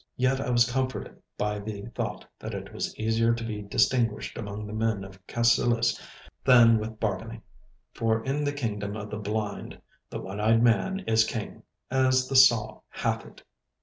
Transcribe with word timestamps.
Yet 0.17 0.41
I 0.41 0.49
was 0.49 0.67
comforted 0.67 1.21
by 1.37 1.59
the 1.59 1.83
thought 1.93 2.25
that 2.39 2.55
it 2.55 2.73
was 2.73 2.97
easier 2.97 3.35
to 3.35 3.43
be 3.43 3.61
distinguished 3.61 4.35
among 4.35 4.65
the 4.65 4.73
men 4.73 5.03
of 5.03 5.23
Cassillis 5.27 6.01
than 6.43 6.79
with 6.79 6.99
Bargany—for 6.99 8.23
in 8.23 8.43
the 8.43 8.51
kingdom 8.51 8.97
of 8.97 9.11
the 9.11 9.19
blind 9.19 9.79
the 10.09 10.19
one 10.19 10.39
eyed 10.39 10.63
man 10.63 11.01
is 11.01 11.23
king, 11.23 11.61
as 11.91 12.27
the 12.27 12.35
saw 12.35 12.81
hath 12.89 13.27
it. 13.27 13.43